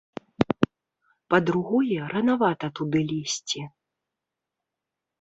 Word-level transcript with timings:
Па-другое, 1.33 2.01
ранавата 2.15 2.67
туды 2.81 2.99
лезці. 3.15 3.61